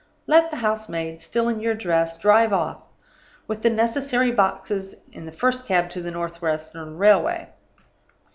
[0.25, 2.81] Let the house maid (still in your dress) drive off,
[3.45, 7.49] with the necessary boxes, in the first cab to the North western Railway.